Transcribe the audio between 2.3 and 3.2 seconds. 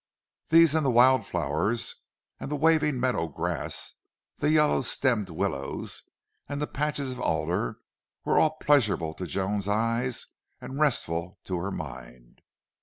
and the waving